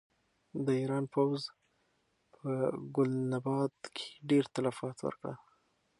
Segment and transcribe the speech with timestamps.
[0.65, 1.39] د ایران پوځ
[2.35, 2.49] په
[2.95, 5.37] ګلناباد کې ډېر تلفات ورکړل.